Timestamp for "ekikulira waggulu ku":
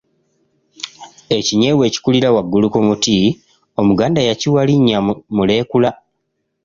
1.89-2.79